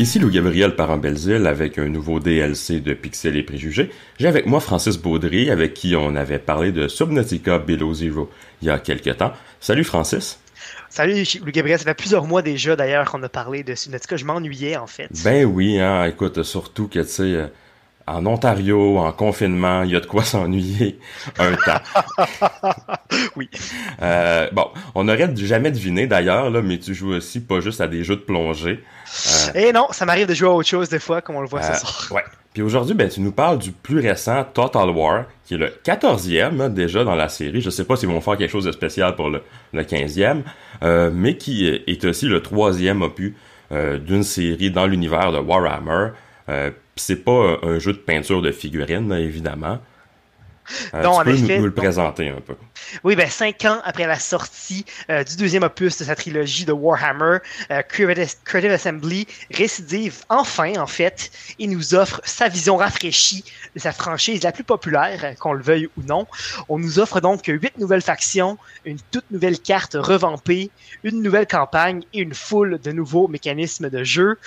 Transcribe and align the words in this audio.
Ici 0.00 0.20
Lou 0.20 0.30
Gabriel 0.30 0.76
Parent-Belzile 0.76 1.48
avec 1.48 1.76
un 1.76 1.88
nouveau 1.88 2.20
DLC 2.20 2.78
de 2.78 2.94
Pixel 2.94 3.36
et 3.36 3.42
Préjugés. 3.42 3.90
J'ai 4.20 4.28
avec 4.28 4.46
moi 4.46 4.60
Francis 4.60 4.96
Baudry 4.96 5.50
avec 5.50 5.74
qui 5.74 5.96
on 5.96 6.14
avait 6.14 6.38
parlé 6.38 6.70
de 6.70 6.86
Subnautica 6.86 7.58
Below 7.58 7.94
Zero 7.94 8.30
il 8.62 8.68
y 8.68 8.70
a 8.70 8.78
quelques 8.78 9.16
temps. 9.16 9.32
Salut 9.58 9.82
Francis. 9.82 10.38
Salut 10.88 11.24
Lou 11.44 11.50
Gabriel, 11.50 11.80
ça 11.80 11.84
fait 11.84 11.94
plusieurs 11.94 12.26
mois 12.26 12.42
déjà 12.42 12.76
d'ailleurs 12.76 13.10
qu'on 13.10 13.20
a 13.24 13.28
parlé 13.28 13.64
de 13.64 13.74
Subnautica, 13.74 14.16
je 14.16 14.24
m'ennuyais 14.24 14.76
en 14.76 14.86
fait. 14.86 15.08
Ben 15.24 15.44
oui, 15.44 15.80
hein, 15.80 16.04
écoute, 16.04 16.44
surtout 16.44 16.86
que 16.86 17.00
tu 17.00 17.08
sais 17.08 17.22
euh, 17.22 17.48
en 18.14 18.26
Ontario, 18.26 18.98
en 18.98 19.12
confinement, 19.12 19.82
il 19.82 19.90
y 19.90 19.96
a 19.96 20.00
de 20.00 20.06
quoi 20.06 20.22
s'ennuyer 20.24 20.98
un 21.38 21.54
temps. 21.54 21.80
oui. 23.36 23.48
Euh, 24.02 24.48
bon, 24.52 24.66
on 24.94 25.04
n'aurait 25.04 25.34
jamais 25.36 25.70
deviné 25.70 26.06
d'ailleurs, 26.06 26.50
là, 26.50 26.62
mais 26.62 26.78
tu 26.78 26.94
joues 26.94 27.14
aussi 27.14 27.40
pas 27.40 27.60
juste 27.60 27.80
à 27.80 27.86
des 27.88 28.04
jeux 28.04 28.16
de 28.16 28.20
plongée. 28.20 28.82
Euh, 29.26 29.52
Eh 29.54 29.72
non, 29.72 29.86
ça 29.90 30.04
m'arrive 30.06 30.26
de 30.26 30.34
jouer 30.34 30.48
à 30.48 30.52
autre 30.52 30.68
chose 30.68 30.88
des 30.88 30.98
fois, 30.98 31.20
comme 31.20 31.36
on 31.36 31.42
le 31.42 31.48
voit 31.48 31.62
ce 31.62 31.72
euh, 31.72 31.74
soir. 31.74 32.06
Ouais. 32.12 32.24
Puis 32.52 32.62
aujourd'hui, 32.62 32.94
ben, 32.94 33.08
tu 33.08 33.20
nous 33.20 33.32
parles 33.32 33.58
du 33.58 33.72
plus 33.72 34.00
récent 34.00 34.44
Total 34.52 34.90
War, 34.90 35.26
qui 35.44 35.54
est 35.54 35.58
le 35.58 35.72
14e 35.84 36.60
hein, 36.60 36.68
déjà 36.68 37.04
dans 37.04 37.14
la 37.14 37.28
série. 37.28 37.60
Je 37.60 37.70
sais 37.70 37.84
pas 37.84 37.96
s'ils 37.96 38.08
vont 38.08 38.20
faire 38.20 38.36
quelque 38.36 38.50
chose 38.50 38.64
de 38.64 38.72
spécial 38.72 39.14
pour 39.14 39.28
le, 39.30 39.42
le 39.72 39.82
15e, 39.82 40.42
euh, 40.82 41.10
mais 41.12 41.36
qui 41.36 41.68
est 41.68 42.04
aussi 42.04 42.26
le 42.26 42.42
troisième 42.42 43.02
opus 43.02 43.34
euh, 43.70 43.98
d'une 43.98 44.22
série 44.22 44.70
dans 44.70 44.86
l'univers 44.86 45.30
de 45.30 45.38
Warhammer. 45.38 46.08
C'est 46.98 47.24
pas 47.24 47.58
un, 47.62 47.78
jeu 47.78 47.92
de 47.92 47.98
peinture 47.98 48.42
de 48.42 48.52
figurines, 48.52 49.12
évidemment. 49.12 49.80
Euh, 50.94 51.02
Non, 51.02 51.12
tu 51.14 51.20
en 51.20 51.24
peux 51.24 51.30
nous- 51.32 51.44
effet, 51.44 51.58
nous, 51.58 51.64
le 51.66 51.72
présenter 51.72 52.28
un 52.28 52.40
peu. 52.40 52.54
Oui, 53.04 53.16
ben 53.16 53.28
cinq 53.28 53.64
ans 53.64 53.80
après 53.84 54.06
la 54.06 54.18
sortie 54.18 54.84
euh, 55.10 55.24
du 55.24 55.36
deuxième 55.36 55.62
opus 55.62 55.98
de 55.98 56.04
sa 56.04 56.14
trilogie 56.14 56.64
de 56.64 56.72
Warhammer, 56.72 57.38
euh, 57.70 57.82
Creative 57.82 58.70
Assembly 58.70 59.26
récidive 59.50 60.20
enfin, 60.28 60.74
en 60.78 60.86
fait, 60.86 61.30
et 61.58 61.66
nous 61.66 61.94
offre 61.94 62.20
sa 62.24 62.48
vision 62.48 62.76
rafraîchie 62.76 63.44
de 63.74 63.80
sa 63.80 63.92
franchise 63.92 64.42
la 64.42 64.52
plus 64.52 64.64
populaire, 64.64 65.20
euh, 65.24 65.34
qu'on 65.34 65.52
le 65.52 65.62
veuille 65.62 65.88
ou 65.96 66.02
non. 66.02 66.26
On 66.68 66.78
nous 66.78 66.98
offre 66.98 67.20
donc 67.20 67.46
huit 67.46 67.76
nouvelles 67.78 68.02
factions, 68.02 68.58
une 68.84 68.98
toute 69.10 69.30
nouvelle 69.30 69.58
carte 69.58 69.94
revampée, 69.98 70.70
une 71.04 71.22
nouvelle 71.22 71.46
campagne 71.46 72.02
et 72.12 72.20
une 72.20 72.34
foule 72.34 72.78
de 72.82 72.92
nouveaux 72.92 73.28
mécanismes 73.28 73.90
de 73.90 74.04
jeu. 74.04 74.38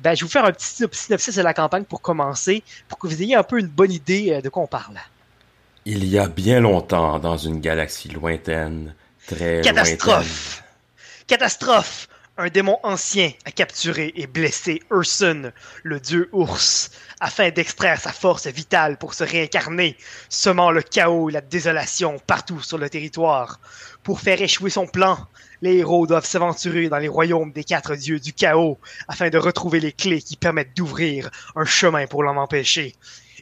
Ben, 0.00 0.14
je 0.14 0.20
vais 0.20 0.26
vous 0.26 0.30
faire 0.32 0.44
un 0.44 0.52
petit 0.52 0.66
synop- 0.84 0.94
synopsis 0.94 1.34
de 1.36 1.42
la 1.42 1.54
campagne 1.54 1.84
pour 1.84 2.00
commencer, 2.00 2.62
pour 2.88 2.98
que 2.98 3.06
vous 3.06 3.22
ayez 3.22 3.34
un 3.34 3.42
peu 3.42 3.58
une 3.58 3.66
bonne 3.68 3.92
idée 3.92 4.40
de 4.42 4.48
quoi 4.48 4.62
on 4.62 4.66
parle. 4.66 4.94
Il 5.86 6.04
y 6.04 6.18
a 6.18 6.28
bien 6.28 6.60
longtemps, 6.60 7.18
dans 7.18 7.38
une 7.38 7.60
galaxie 7.60 8.08
lointaine, 8.08 8.94
très 9.26 9.62
Catastrophe! 9.62 10.62
Catastrophe! 11.26 12.06
Un 12.36 12.48
démon 12.48 12.78
ancien 12.82 13.32
a 13.44 13.50
capturé 13.50 14.12
et 14.14 14.26
blessé 14.26 14.80
Ursun, 14.90 15.52
le 15.82 16.00
dieu 16.00 16.28
ours, 16.32 16.90
afin 17.20 17.50
d'extraire 17.50 18.00
sa 18.00 18.12
force 18.12 18.46
vitale 18.46 18.98
pour 18.98 19.14
se 19.14 19.24
réincarner, 19.24 19.96
semant 20.28 20.70
le 20.70 20.80
chaos 20.80 21.28
et 21.28 21.32
la 21.32 21.40
désolation 21.40 22.18
partout 22.26 22.60
sur 22.60 22.78
le 22.78 22.88
territoire. 22.88 23.60
Pour 24.02 24.20
faire 24.20 24.40
échouer 24.40 24.70
son 24.70 24.86
plan, 24.86 25.18
les 25.60 25.76
héros 25.78 26.06
doivent 26.06 26.26
s'aventurer 26.26 26.88
dans 26.88 26.98
les 26.98 27.08
royaumes 27.08 27.52
des 27.52 27.64
quatre 27.64 27.94
dieux 27.94 28.20
du 28.20 28.32
chaos 28.32 28.78
afin 29.08 29.28
de 29.28 29.38
retrouver 29.38 29.80
les 29.80 29.92
clés 29.92 30.22
qui 30.22 30.36
permettent 30.36 30.76
d'ouvrir 30.76 31.30
un 31.56 31.64
chemin 31.64 32.06
pour 32.06 32.22
l'en 32.22 32.36
empêcher. 32.36 32.94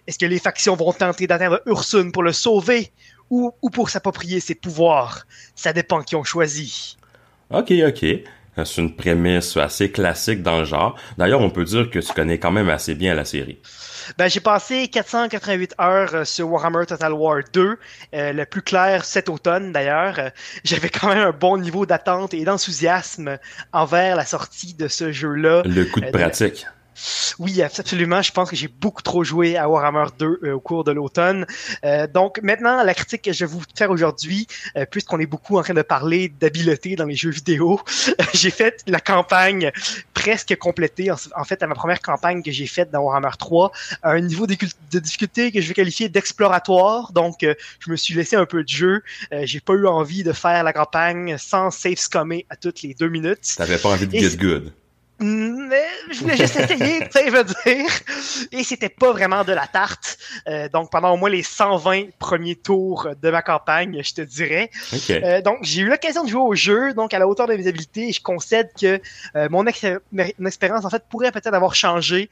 Est-ce 0.08 0.18
que 0.18 0.26
les 0.26 0.40
factions 0.40 0.74
vont 0.74 0.92
tenter 0.92 1.26
d'atteindre 1.28 1.60
Ursun 1.66 2.10
pour 2.10 2.22
le 2.24 2.32
sauver 2.32 2.90
ou, 3.30 3.52
ou 3.62 3.70
pour 3.70 3.90
s'approprier 3.90 4.40
ses 4.40 4.54
pouvoirs? 4.56 5.26
Ça 5.54 5.72
dépend 5.72 6.02
qui 6.02 6.16
ont 6.16 6.24
choisi. 6.24 6.96
Ok, 7.50 7.70
ok. 7.86 8.04
C'est 8.64 8.78
une 8.78 8.96
prémisse 8.96 9.56
assez 9.56 9.92
classique 9.92 10.42
dans 10.42 10.58
le 10.58 10.64
genre. 10.64 10.96
D'ailleurs, 11.16 11.40
on 11.42 11.50
peut 11.50 11.62
dire 11.64 11.88
que 11.90 12.00
tu 12.00 12.12
connais 12.12 12.38
quand 12.38 12.50
même 12.50 12.68
assez 12.68 12.96
bien 12.96 13.14
la 13.14 13.24
série. 13.24 13.58
Ben, 14.16 14.26
j'ai 14.28 14.40
passé 14.40 14.88
488 14.88 15.74
heures 15.80 16.14
euh, 16.14 16.24
sur 16.24 16.50
Warhammer 16.50 16.84
Total 16.86 17.12
War 17.12 17.40
2, 17.52 17.78
euh, 18.14 18.32
le 18.32 18.46
plus 18.46 18.62
clair 18.62 19.04
cet 19.04 19.28
automne 19.28 19.70
d'ailleurs. 19.70 20.18
Euh, 20.18 20.30
J'avais 20.64 20.88
quand 20.88 21.08
même 21.08 21.18
un 21.28 21.30
bon 21.30 21.56
niveau 21.58 21.86
d'attente 21.86 22.34
et 22.34 22.42
d'enthousiasme 22.44 23.38
envers 23.72 24.16
la 24.16 24.24
sortie 24.24 24.74
de 24.74 24.88
ce 24.88 25.12
jeu-là. 25.12 25.62
Le 25.66 25.84
coup 25.84 26.00
de 26.00 26.06
Euh, 26.06 26.10
de- 26.10 26.18
pratique. 26.18 26.66
Oui, 27.38 27.62
absolument. 27.62 28.22
Je 28.22 28.32
pense 28.32 28.50
que 28.50 28.56
j'ai 28.56 28.68
beaucoup 28.68 29.02
trop 29.02 29.22
joué 29.24 29.56
à 29.56 29.68
Warhammer 29.68 30.06
2 30.18 30.40
euh, 30.42 30.52
au 30.54 30.60
cours 30.60 30.84
de 30.84 30.92
l'automne. 30.92 31.46
Euh, 31.84 32.06
donc 32.06 32.40
maintenant, 32.42 32.82
la 32.82 32.94
critique 32.94 33.22
que 33.22 33.32
je 33.32 33.44
vais 33.44 33.50
vous 33.50 33.62
faire 33.76 33.90
aujourd'hui, 33.90 34.46
euh, 34.76 34.84
puisqu'on 34.90 35.20
est 35.20 35.26
beaucoup 35.26 35.58
en 35.58 35.62
train 35.62 35.74
de 35.74 35.82
parler 35.82 36.28
d'habileté 36.28 36.96
dans 36.96 37.04
les 37.04 37.14
jeux 37.14 37.30
vidéo, 37.30 37.80
j'ai 38.34 38.50
fait 38.50 38.82
la 38.86 39.00
campagne 39.00 39.70
presque 40.14 40.56
complétée. 40.56 41.10
En, 41.10 41.16
en 41.36 41.44
fait, 41.44 41.62
à 41.62 41.66
ma 41.66 41.74
première 41.74 42.00
campagne 42.00 42.42
que 42.42 42.50
j'ai 42.50 42.66
faite 42.66 42.90
dans 42.90 43.00
Warhammer 43.00 43.36
3, 43.38 43.72
à 44.02 44.10
un 44.10 44.20
niveau 44.20 44.46
de, 44.46 44.56
de 44.90 44.98
difficulté 44.98 45.52
que 45.52 45.60
je 45.60 45.68
vais 45.68 45.74
qualifier 45.74 46.08
d'exploratoire. 46.08 47.12
Donc, 47.12 47.40
je 47.42 47.90
me 47.90 47.96
suis 47.96 48.14
laissé 48.14 48.36
un 48.36 48.46
peu 48.46 48.62
de 48.62 48.68
jeu. 48.68 49.02
J'ai 49.42 49.60
pas 49.60 49.74
eu 49.74 49.86
envie 49.86 50.22
de 50.22 50.32
faire 50.32 50.64
la 50.64 50.72
campagne 50.72 51.36
sans 51.38 51.70
save 51.70 51.96
scummer 51.96 52.46
à 52.50 52.56
toutes 52.56 52.82
les 52.82 52.94
deux 52.94 53.08
minutes. 53.08 53.54
T'avais 53.56 53.78
pas 53.78 53.90
envie 53.90 54.06
de 54.06 54.16
Et 54.16 54.20
get 54.20 54.36
good. 54.36 54.72
Mais 55.20 55.86
je 56.10 56.20
voulais 56.20 56.36
juste 56.36 56.56
essayer, 56.56 57.00
tu 57.00 57.10
sais, 57.10 57.26
je 57.26 57.32
veux 57.32 57.44
dire. 57.44 57.90
Et 58.52 58.62
c'était 58.62 58.88
pas 58.88 59.10
vraiment 59.12 59.42
de 59.44 59.52
la 59.52 59.66
tarte. 59.66 60.16
Euh, 60.48 60.68
donc, 60.68 60.90
pendant 60.92 61.12
au 61.12 61.16
moins 61.16 61.30
les 61.30 61.42
120 61.42 62.10
premiers 62.18 62.54
tours 62.54 63.08
de 63.20 63.30
ma 63.30 63.42
campagne, 63.42 64.00
je 64.02 64.14
te 64.14 64.20
dirais. 64.20 64.70
Ok. 64.92 65.10
Euh, 65.10 65.40
donc, 65.42 65.58
j'ai 65.62 65.82
eu 65.82 65.88
l'occasion 65.88 66.22
de 66.24 66.28
jouer 66.28 66.40
au 66.42 66.54
jeu, 66.54 66.94
donc 66.94 67.14
à 67.14 67.18
la 67.18 67.26
hauteur 67.26 67.46
de 67.48 67.54
mes 67.54 67.66
habiletés. 67.66 68.08
et 68.08 68.12
Je 68.12 68.22
concède 68.22 68.70
que 68.80 69.00
euh, 69.34 69.48
mon, 69.50 69.66
ex- 69.66 69.84
mon 70.12 70.46
expérience, 70.46 70.84
en 70.84 70.90
fait, 70.90 71.02
pourrait 71.10 71.32
peut-être 71.32 71.54
avoir 71.54 71.74
changé. 71.74 72.30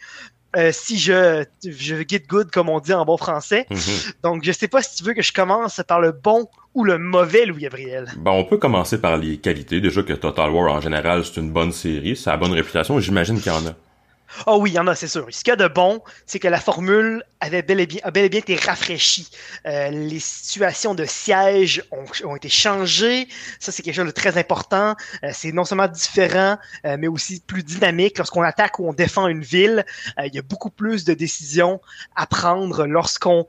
Euh, 0.57 0.71
si 0.73 0.99
je, 0.99 1.45
je 1.65 1.97
get 2.09 2.25
good, 2.29 2.51
comme 2.51 2.69
on 2.69 2.81
dit 2.81 2.93
en 2.93 3.05
bon 3.05 3.17
français. 3.17 3.67
Mhm. 3.71 3.79
Donc, 4.23 4.45
je 4.45 4.53
sais 4.53 4.69
pas 4.69 4.83
si 4.83 4.97
tu 4.97 5.05
veux 5.05 5.15
que 5.15 5.23
je 5.23 5.33
commence 5.33 5.81
par 5.87 6.01
le 6.01 6.13
bon 6.13 6.49
ou 6.75 6.85
le 6.85 6.99
mauvais 6.99 7.47
Louis-Gabriel. 7.47 8.07
Bon, 8.17 8.33
on 8.33 8.45
peut 8.45 8.59
commencer 8.59 9.01
par 9.01 9.17
les 9.17 9.39
qualités. 9.39 9.81
Déjà 9.81 10.03
que 10.03 10.13
Total 10.13 10.51
War, 10.51 10.73
en 10.73 10.81
général, 10.81 11.25
c'est 11.25 11.41
une 11.41 11.51
bonne 11.51 11.73
série. 11.73 12.17
Ça 12.17 12.33
a 12.33 12.37
bonne 12.37 12.53
réputation. 12.53 12.99
J'imagine 13.01 13.41
qu'il 13.41 13.53
y 13.53 13.55
en 13.55 13.67
a. 13.67 13.75
Oh 14.47 14.59
oui, 14.61 14.71
il 14.71 14.75
y 14.75 14.79
en 14.79 14.87
a, 14.87 14.95
c'est 14.95 15.09
sûr. 15.09 15.27
Ce 15.31 15.45
qu'il 15.45 15.51
y 15.51 15.53
a 15.53 15.57
de 15.57 15.69
bon, 15.69 16.03
c'est 16.27 16.39
que 16.39 16.49
la 16.49 16.61
formule 16.61 17.23
avait 17.41 17.63
bel 17.63 17.81
et 17.81 17.87
bien, 17.87 18.01
a 18.03 18.11
bel 18.11 18.25
et 18.25 18.29
bien 18.29 18.41
été 18.41 18.57
rafraîchie. 18.57 19.31
Euh, 19.67 19.91
les 19.91 20.21
situations 20.21 20.95
de 20.95 21.05
siège 21.05 21.83
ont, 21.91 22.05
ont 22.25 22.37
été 22.37 22.49
changées. 22.49 23.29
Ça, 23.61 23.73
c'est 23.73 23.83
quelque 23.83 23.95
chose 23.95 24.07
de 24.07 24.11
très 24.11 24.39
important. 24.39 24.95
Euh, 25.23 25.31
c'est 25.33 25.53
non 25.53 25.65
seulement 25.65 25.89
différent, 25.89 26.59
euh, 26.85 26.97
mais 26.99 27.09
aussi 27.09 27.41
plus 27.41 27.63
dynamique. 27.63 28.19
Lorsqu'on 28.19 28.43
attaque 28.43 28.79
ou 28.79 28.89
on 28.89 28.93
défend 28.93 29.29
une 29.29 29.43
ville, 29.43 29.85
il 30.23 30.35
y 30.35 30.39
a 30.39 30.43
beaucoup 30.43 30.71
plus 30.71 31.05
de 31.05 31.15
décisions 31.15 31.81
à 32.15 32.27
prendre 32.27 32.87
lorsqu'on 32.87 33.47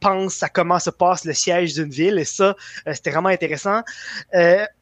pense 0.00 0.42
à 0.42 0.48
comment 0.48 0.78
se 0.78 0.90
passe 0.90 1.24
le 1.24 1.34
siège 1.34 1.74
d'une 1.74 1.90
ville. 1.90 2.18
Et 2.18 2.24
ça, 2.24 2.56
c'était 2.86 3.10
vraiment 3.10 3.28
intéressant. 3.28 3.82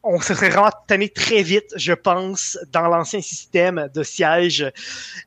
On 0.03 0.19
se 0.21 0.33
serait 0.33 0.49
vraiment 0.49 0.71
tanné 0.87 1.09
très 1.09 1.43
vite, 1.43 1.73
je 1.75 1.93
pense, 1.93 2.57
dans 2.71 2.87
l'ancien 2.87 3.21
système 3.21 3.89
de 3.93 4.03
siège 4.03 4.71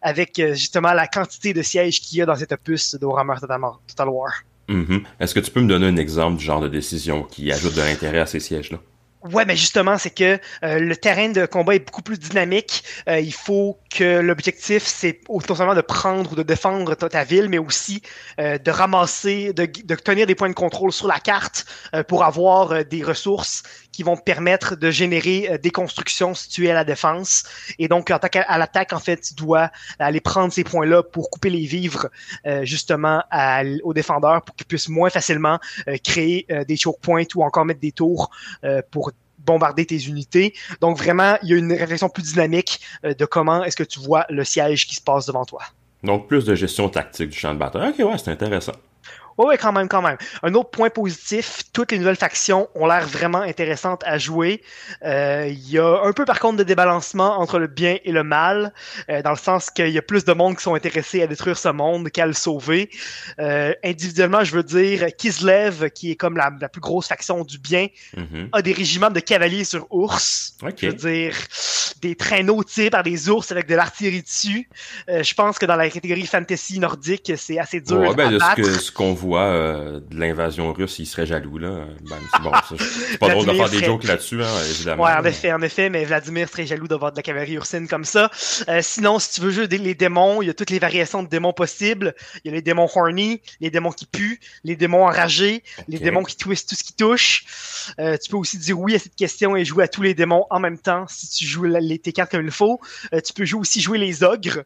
avec 0.09 0.39
euh, 0.39 0.55
justement 0.55 0.93
la 0.93 1.07
quantité 1.07 1.53
de 1.53 1.63
sièges 1.63 2.01
qu'il 2.01 2.19
y 2.19 2.23
a 2.23 2.27
dans 2.27 2.37
cet 2.37 2.53
opus 2.53 2.95
de 2.95 3.05
Warhammer 3.07 3.37
Total 3.87 4.09
War. 4.09 4.33
Mhm. 4.69 5.03
Est-ce 5.21 5.35
que 5.35 5.41
tu 5.41 5.51
peux 5.51 5.61
me 5.61 5.69
donner 5.69 5.87
un 5.87 5.97
exemple 5.97 6.39
du 6.39 6.45
genre 6.45 6.61
de 6.61 6.69
décision 6.69 7.23
qui 7.23 7.51
ajoute 7.53 7.75
de 7.75 7.83
l'intérêt 7.83 8.21
à 8.21 8.27
ces 8.27 8.41
sièges-là? 8.41 8.79
Ouais, 9.25 9.45
mais 9.45 9.57
justement, 9.57 9.99
c'est 9.99 10.15
que 10.15 10.39
euh, 10.63 10.79
le 10.79 10.95
terrain 10.95 11.29
de 11.31 11.45
combat 11.45 11.75
est 11.75 11.85
beaucoup 11.85 12.03
plus 12.03 12.21
dynamique. 12.21 12.85
Euh, 13.09 13.19
il 13.19 13.33
faut 13.33 13.77
que 13.91 14.21
l'objectif, 14.21 14.85
c'est 14.85 15.21
non 15.29 15.57
seulement 15.57 15.75
de 15.75 15.81
prendre 15.81 16.33
ou 16.33 16.37
de 16.37 16.45
défendre 16.45 16.95
ta, 16.95 17.09
ta 17.09 17.25
ville, 17.25 17.49
mais 17.49 17.59
aussi 17.59 18.01
euh, 18.39 18.59
de 18.59 18.71
ramasser, 18.71 19.53
de, 19.53 19.65
de 19.67 19.95
tenir 19.97 20.27
des 20.29 20.37
points 20.37 20.49
de 20.49 20.55
contrôle 20.55 20.93
sur 20.93 21.09
la 21.09 21.19
carte 21.19 21.67
pour 22.07 22.25
avoir 22.25 22.85
des 22.85 23.03
ressources 23.03 23.65
qui 23.99 24.05
vont 24.05 24.17
permettre 24.17 24.77
de 24.77 24.93
générer 24.93 25.49
euh, 25.51 25.59
des 25.59 25.73
constructions 25.73 26.33
situées 26.33 26.71
à 26.71 26.75
la 26.75 26.85
défense. 26.85 27.43
Et 27.81 27.89
donc, 27.89 28.13
à 28.13 28.59
l'attaque, 28.59 28.93
en 28.93 29.01
fait, 29.01 29.21
tu 29.21 29.35
dois 29.35 29.73
aller 29.99 30.21
prendre 30.21 30.53
ces 30.53 30.63
points-là 30.63 31.03
pour 31.03 31.31
couper 31.31 31.51
les 31.51 31.67
vivres 31.67 32.07
euh, 32.47 32.65
justement 32.65 33.25
aux 33.83 33.93
défendeurs 33.93 34.43
pour 34.43 34.55
qu'ils 34.55 34.69
puissent 34.69 34.89
moins 34.89 35.11
facilement 35.11 35.59
euh, 35.89 35.97
créer 36.05 36.47
des 36.69 36.77
choke 36.77 37.01
points 37.01 37.25
ou 37.35 37.43
encore 37.43 37.65
mettre 37.65 37.81
des 37.81 37.91
tours 37.91 38.31
pour 38.93 39.11
bombarder 39.39 39.85
tes 39.85 40.07
unités. 40.07 40.55
Donc 40.81 40.97
vraiment, 40.97 41.37
il 41.43 41.49
y 41.49 41.55
a 41.55 41.57
une 41.57 41.73
réflexion 41.73 42.09
plus 42.09 42.23
dynamique 42.23 42.81
de 43.03 43.25
comment 43.25 43.65
est-ce 43.65 43.77
que 43.77 43.83
tu 43.83 43.99
vois 43.99 44.27
le 44.31 44.45
siège 44.45 44.87
qui 44.87 44.95
se 44.95 45.01
passe 45.01 45.27
devant 45.27 45.45
toi. 45.45 45.63
Donc, 46.05 46.29
plus 46.29 46.45
de 46.45 46.55
gestion 46.55 46.89
tactique 46.89 47.31
du 47.31 47.39
champ 47.39 47.53
de 47.53 47.59
bataille. 47.59 47.91
Ok, 47.91 47.99
ouais, 47.99 48.19
c'est 48.19 48.31
intéressant. 48.31 48.75
Oui, 49.39 49.55
quand 49.61 49.73
même, 49.73 49.89
quand 49.89 50.03
même. 50.03 50.17
Un 50.43 50.55
autre 50.55 50.71
point 50.71 50.91
positif, 50.91 51.63
toutes 51.73 51.93
les 51.93 51.99
nouvelles 51.99 52.17
factions 52.17 52.69
ont 52.75 52.87
l'air 52.87 53.07
vraiment 53.07 53.41
intéressantes 53.41 54.03
à 54.05 54.19
jouer. 54.19 54.63
Euh, 55.05 55.47
il 55.49 55.71
y 55.71 55.79
a 55.79 56.01
un 56.03 56.13
peu 56.13 56.25
par 56.25 56.41
contre 56.41 56.57
de 56.59 56.65
débalancement 56.65 57.39
entre 57.39 57.59
le 57.61 57.69
bien 57.69 57.99
et 58.05 58.11
le 58.13 58.25
mal, 58.25 58.73
euh, 59.09 59.23
dans 59.23 59.31
le 59.31 59.37
sens 59.37 59.71
qu'il 59.71 59.89
y 59.91 59.99
a 59.99 60.03
plus 60.03 60.25
de 60.25 60.33
monde 60.33 60.57
qui 60.57 60.63
sont 60.65 60.75
intéressés 60.75 61.23
à 61.23 61.29
détruire 61.29 61.57
ce 61.57 61.69
monde 61.69 62.11
qu'à 62.11 62.27
le 62.27 62.33
sauver. 62.33 62.91
Euh, 63.39 63.73
individuellement, 63.85 64.43
je 64.43 64.53
veux 64.57 64.65
dire, 64.65 65.07
Kislev, 65.17 65.91
qui 65.91 66.11
est 66.11 66.17
comme 66.17 66.37
la, 66.37 66.51
plus 66.69 66.81
grosse 66.81 67.07
faction 67.07 67.45
du 67.45 67.59
bien, 67.59 67.87
Mhm. 68.17 68.49
a 68.53 68.61
des 68.63 68.73
régiments 68.73 69.11
de 69.11 69.21
cavaliers 69.21 69.65
sur 69.65 69.87
ours. 69.91 70.55
Je 70.77 70.87
veux 70.89 70.93
dire, 70.95 71.35
des 72.03 72.15
traîneaux 72.17 72.65
tirés 72.65 72.91
par 72.91 73.03
des 73.05 73.29
ours 73.29 73.51
avec 73.53 73.67
de 73.69 73.75
l'artillerie 73.75 74.23
dessus. 74.23 74.69
Je 75.09 75.35
pense 75.35 75.59
que 75.59 75.67
dans 75.67 75.77
la 75.77 75.89
catégorie 75.91 76.27
fantasy 76.27 76.79
nordique, 76.81 77.33
c'est 77.37 77.59
assez 77.59 77.81
dur 77.81 77.99
Ouais, 78.01 78.15
ben, 78.15 78.35
à 78.35 78.55
battre. 78.57 78.65
ce 78.81 78.91
qu'on 78.91 79.15
voit 79.15 79.28
euh, 79.37 80.01
de 80.01 80.19
l'invasion 80.19 80.73
russe, 80.73 80.99
il 80.99 81.07
serait 81.07 81.27
jaloux, 81.27 81.59
là. 81.59 81.87
Ben, 82.09 82.17
c'est 82.33 82.43
bon, 82.43 82.53
ça, 82.53 82.63
c'est 83.11 83.19
pas 83.19 83.29
drôle 83.31 83.47
de 83.47 83.53
faire 83.53 83.69
des 83.69 83.85
jokes 83.85 84.05
là-dessus, 84.05 84.43
hein, 84.43 84.63
évidemment. 84.71 85.05
Ouais, 85.05 85.13
en 85.13 85.25
effet, 85.25 85.53
en 85.53 85.63
effet, 85.63 85.91
mais 85.91 86.05
Vladimir 86.05 86.49
serait 86.49 86.67
jaloux 86.67 86.89
d'avoir 86.89 87.13
de 87.13 87.17
la 87.17 87.23
cavalerie 87.23 87.55
ursine 87.55 87.89
comme 87.89 88.05
ça. 88.05 88.31
Euh, 88.69 88.81
sinon, 88.83 89.19
si 89.19 89.33
tu 89.33 89.41
veux 89.41 89.51
jouer 89.51 89.67
les 89.67 89.95
démons, 89.95 90.43
il 90.43 90.47
y 90.47 90.51
a 90.51 90.55
toutes 90.55 90.71
les 90.71 90.79
variations 90.79 91.23
de 91.23 91.29
démons 91.29 91.53
possibles. 91.53 92.15
Il 92.45 92.49
y 92.49 92.53
a 92.53 92.55
les 92.55 92.63
démons 92.63 92.89
horny, 92.95 93.41
les 93.61 93.71
démons 93.71 93.93
qui 93.93 94.07
puent, 94.07 94.41
les 94.65 94.77
démons 94.77 95.05
enragés, 95.05 95.63
les 95.89 95.99
démons 95.99 96.23
qui 96.23 96.37
twistent 96.37 96.69
tout 96.69 96.75
ce 96.75 96.85
qui 96.85 96.95
touche. 96.95 97.45
Euh, 97.99 98.17
tu 98.17 98.31
peux 98.31 98.37
aussi 98.37 98.59
dire 98.59 98.79
oui 98.79 98.95
à 98.95 98.99
cette 98.99 99.17
question 99.17 99.57
et 99.57 99.65
jouer 99.65 99.85
à 99.85 99.89
tous 99.89 100.03
les 100.03 100.15
démons 100.15 100.47
en 100.51 100.61
même 100.61 100.79
temps 100.79 101.07
si 101.09 101.29
tu 101.29 101.47
joues 101.47 101.65
les, 101.65 101.99
tes 101.99 102.13
cartes 102.13 102.31
comme 102.31 102.45
il 102.45 102.51
faut. 102.51 102.81
Tu 103.25 103.33
peux 103.33 103.45
jouer 103.45 103.61
aussi 103.61 103.81
jouer 103.81 103.99
les 103.99 104.23
ogres 104.23 104.65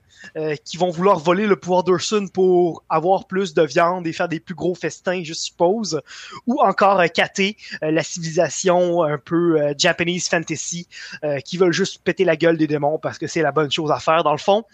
qui 0.64 0.76
vont 0.76 0.90
vouloir 0.90 1.18
voler 1.18 1.46
le 1.46 1.56
pouvoir 1.56 1.84
d'Ursun 1.84 2.26
pour 2.28 2.84
avoir 2.88 3.26
plus 3.26 3.54
de 3.54 3.62
viande 3.62 4.06
et 4.06 4.12
faire 4.12 4.28
des 4.28 4.40
plus 4.40 4.51
gros 4.54 4.74
festins, 4.74 5.22
je 5.24 5.34
suppose. 5.34 6.00
Ou 6.46 6.60
encore 6.60 7.00
euh, 7.00 7.06
Kate, 7.06 7.40
euh, 7.40 7.90
la 7.90 8.02
civilisation 8.02 9.02
un 9.02 9.18
peu 9.18 9.60
euh, 9.60 9.74
Japanese 9.76 10.28
fantasy 10.28 10.88
euh, 11.24 11.40
qui 11.40 11.56
veulent 11.56 11.72
juste 11.72 12.02
péter 12.02 12.24
la 12.24 12.36
gueule 12.36 12.56
des 12.56 12.66
démons 12.66 12.98
parce 12.98 13.18
que 13.18 13.26
c'est 13.26 13.42
la 13.42 13.52
bonne 13.52 13.70
chose 13.70 13.90
à 13.90 13.98
faire 13.98 14.22
dans 14.24 14.32
le 14.32 14.38
fond. 14.38 14.64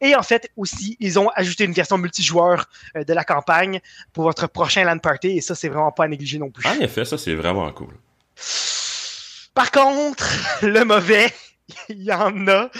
Et 0.00 0.14
en 0.14 0.22
fait 0.22 0.50
aussi, 0.56 0.96
ils 1.00 1.18
ont 1.18 1.28
ajouté 1.34 1.64
une 1.64 1.72
version 1.72 1.98
multijoueur 1.98 2.66
euh, 2.96 3.04
de 3.04 3.12
la 3.12 3.24
campagne 3.24 3.80
pour 4.12 4.24
votre 4.24 4.46
prochain 4.46 4.84
LAN 4.84 4.98
party 4.98 5.38
et 5.38 5.40
ça 5.40 5.54
c'est 5.54 5.68
vraiment 5.68 5.92
pas 5.92 6.04
à 6.04 6.08
négliger 6.08 6.38
non 6.38 6.50
plus. 6.50 6.66
En 6.66 6.78
effet, 6.80 7.04
ça, 7.04 7.18
c'est 7.18 7.34
vraiment 7.34 7.70
cool. 7.72 7.94
Par 9.54 9.70
contre, 9.70 10.28
le 10.62 10.84
mauvais, 10.84 11.32
il 11.88 12.02
y 12.02 12.12
en 12.12 12.48
a. 12.48 12.70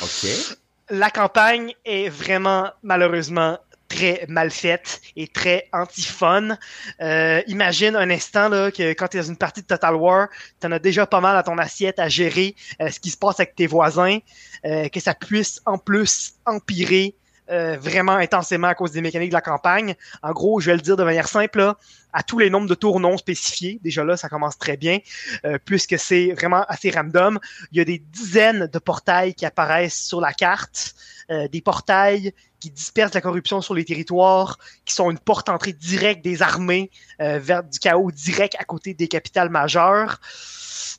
La 0.91 1.11
campagne 1.11 1.73
est 1.85 2.09
vraiment 2.09 2.71
malheureusement 2.83 3.59
très 3.95 4.27
mal 4.29 4.51
faite 4.51 5.01
et 5.17 5.29
très 5.29 5.69
anti-fun. 5.73 6.57
Euh, 7.01 7.43
imagine 7.47 7.95
un 7.97 8.11
instant 8.11 8.49
là, 8.49 8.71
que 8.71 8.93
quand 8.93 9.09
tu 9.09 9.17
es 9.17 9.21
dans 9.21 9.29
une 9.29 9.37
partie 9.37 9.63
de 9.63 9.67
Total 9.67 9.95
War, 9.95 10.29
tu 10.61 10.67
en 10.67 10.73
as 10.73 10.79
déjà 10.79 11.07
pas 11.07 11.21
mal 11.21 11.37
à 11.37 11.43
ton 11.43 11.59
assiette 11.59 11.99
à 11.99 12.09
gérer 12.09 12.57
euh, 12.81 12.91
ce 12.91 12.99
qui 12.99 13.11
se 13.11 13.17
passe 13.17 13.39
avec 13.41 13.55
tes 13.55 13.67
voisins, 13.67 14.19
euh, 14.65 14.89
que 14.89 15.01
ça 15.01 15.15
puisse 15.15 15.61
en 15.65 15.79
plus 15.79 16.35
empirer 16.45 17.15
euh, 17.51 17.77
vraiment 17.79 18.13
intensément 18.13 18.69
à 18.69 18.75
cause 18.75 18.93
des 18.93 19.01
mécaniques 19.01 19.31
de 19.31 19.35
la 19.35 19.41
campagne. 19.41 19.95
En 20.23 20.33
gros, 20.33 20.61
je 20.61 20.67
vais 20.67 20.77
le 20.77 20.83
dire 20.83 20.97
de 20.97 21.05
manière 21.05 21.29
simple, 21.29 21.75
à 22.15 22.23
tous 22.23 22.39
les 22.39 22.49
nombres 22.49 22.69
de 22.69 22.75
tours 22.75 23.01
non 23.01 23.19
spécifiés, 23.19 23.81
déjà 23.83 24.05
là, 24.05 24.17
ça 24.17 24.29
commence 24.29 24.57
très 24.57 24.77
bien, 24.77 25.01
euh, 25.45 25.59
puisque 25.65 25.99
c'est 25.99 26.33
vraiment 26.33 26.65
assez 26.69 26.91
random. 26.91 27.39
Il 27.73 27.79
y 27.79 27.81
a 27.81 27.85
des 27.85 27.99
dizaines 27.99 28.69
de 28.73 28.79
portails 28.79 29.35
qui 29.35 29.45
apparaissent 29.45 30.05
sur 30.07 30.21
la 30.21 30.33
carte, 30.33 30.95
euh, 31.31 31.49
des 31.49 31.61
portails 31.61 32.33
qui 32.61 32.71
dispersent 32.71 33.15
la 33.15 33.21
corruption 33.21 33.61
sur 33.61 33.75
les 33.75 33.85
territoires, 33.85 34.59
qui 34.85 34.95
sont 34.95 35.11
une 35.11 35.19
porte 35.19 35.49
entrée 35.49 35.73
directe 35.73 36.25
des 36.25 36.41
armées 36.41 36.91
euh, 37.21 37.39
vers 37.39 37.65
du 37.65 37.79
chaos 37.79 38.11
direct 38.11 38.55
à 38.59 38.65
côté 38.65 38.95
des 38.95 39.09
capitales 39.09 39.51
majeures. 39.51 40.21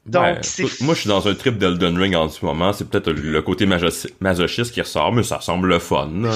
Donc, 0.06 0.24
Ouais, 0.24 0.40
c'est 0.44 0.64
écoute, 0.64 0.82
moi, 0.82 0.94
je 0.94 1.00
suis 1.02 1.10
dans 1.10 1.28
un 1.28 1.34
trip 1.36 1.58
d'Elden 1.58 1.98
Ring 1.98 2.16
en 2.16 2.30
ce 2.30 2.44
moment. 2.46 2.72
C'est 2.74 2.88
peut-être 2.88 3.12
le 3.12 3.42
côté 3.42 3.66
maso- 3.66 4.08
masochiste 4.20 4.72
qui 4.74 4.82
ressort, 4.82 5.12
mais 5.12 5.24
ça 5.24 5.42
semble 5.42 5.68
le 5.70 5.80
fun. 5.80 6.10
là. 6.14 6.32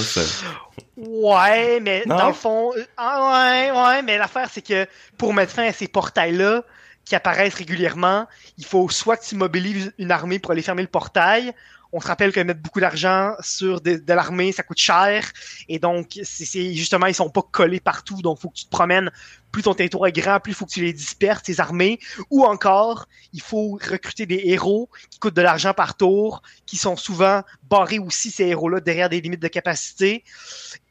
Ouais, 0.98 1.80
mais 1.80 2.04
Non? 2.06 2.18
dans 2.18 2.28
le 2.28 2.34
fond, 2.34 2.72
euh, 2.76 2.84
ah 2.98 3.32
ouais, 3.54 3.72
ouais, 3.72 4.02
mais 4.02 4.18
l'affaire 4.18 4.50
c'est 4.52 4.62
que 4.66 4.86
pour 5.18 5.34
mettre 5.34 5.54
fin 5.54 5.64
à 5.66 5.72
ces 5.72 5.88
portails-là 5.88 6.64
qui 7.06 7.16
apparaissent 7.16 7.54
régulièrement, 7.56 8.28
il 8.58 8.66
faut 8.66 8.90
soit 8.90 9.18
que 9.18 9.26
tu 9.26 9.36
mobilises 9.36 9.94
une 9.98 10.12
armée 10.12 10.40
pour 10.40 10.52
aller 10.52 10.62
fermer 10.62 10.82
le 10.82 10.88
portail. 10.90 11.54
On 11.92 12.00
se 12.00 12.08
rappelle 12.08 12.32
que 12.32 12.40
mettre 12.40 12.62
beaucoup 12.62 12.80
d'argent 12.80 13.34
sur 13.42 13.82
de, 13.82 14.02
l'armée, 14.08 14.52
ça 14.52 14.64
coûte 14.64 14.78
cher. 14.78 15.32
Et 15.68 15.80
donc, 15.80 16.20
justement, 16.22 17.08
ils 17.08 17.16
sont 17.16 17.30
pas 17.30 17.42
collés 17.42 17.80
partout. 17.80 18.22
Donc, 18.22 18.40
faut 18.40 18.50
que 18.50 18.56
tu 18.56 18.66
te 18.66 18.70
promènes. 18.70 19.12
Plus 19.52 19.64
ton 19.64 19.74
territoire 19.74 20.08
est 20.08 20.12
grand, 20.12 20.40
plus 20.40 20.52
il 20.52 20.56
faut 20.56 20.68
que 20.68 20.72
tu 20.72 20.82
les 20.82 20.94
disperses, 20.94 21.42
tes 21.42 21.60
armées. 21.60 22.00
Ou 22.30 22.46
encore, 22.46 23.08
il 23.34 23.42
faut 23.42 23.80
recruter 23.82 24.28
des 24.28 24.42
héros 24.46 24.90
qui 25.10 25.18
coûtent 25.18 25.36
de 25.36 25.42
l'argent 25.42 25.74
par 25.74 25.98
tour, 25.98 26.44
qui 26.68 26.78
sont 26.78 26.96
souvent 26.96 27.42
barrés 27.64 27.98
aussi, 27.98 28.30
ces 28.30 28.46
héros-là, 28.46 28.80
derrière 28.80 29.10
des 29.10 29.22
limites 29.22 29.42
de 29.42 29.48
capacité 29.48 30.24